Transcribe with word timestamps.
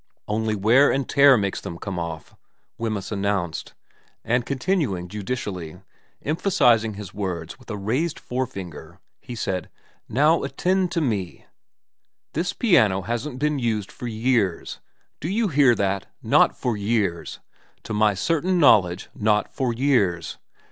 'Only 0.27 0.55
wear 0.55 0.89
and 0.91 1.07
tear 1.07 1.37
makes 1.37 1.61
them 1.61 1.77
come 1.77 1.99
off,' 1.99 2.35
Wemysa 2.79 3.11
announced; 3.11 3.75
and 4.25 4.47
continuing 4.47 5.07
judicially, 5.07 5.79
emphasising 6.23 6.95
his 6.95 7.13
words 7.13 7.59
with 7.59 7.69
a 7.69 7.77
raised 7.77 8.17
forefinger, 8.17 8.99
he 9.19 9.35
said:' 9.35 9.69
Now 10.09 10.41
attend 10.41 10.91
to 10.93 11.01
me. 11.01 11.45
This 12.33 12.51
piano 12.51 13.01
hasn't 13.03 13.37
been 13.37 13.59
used 13.59 13.91
for 13.91 14.07
years. 14.07 14.79
Do 15.19 15.29
you 15.29 15.49
hear 15.49 15.75
that? 15.75 16.07
Not 16.23 16.57
for 16.57 16.75
years. 16.75 17.39
To 17.83 17.93
my 17.93 18.15
certain 18.15 18.57
know 18.59 18.79
ledge 18.79 19.07
not 19.13 19.53
for 19.53 19.71
years. 19.71 20.39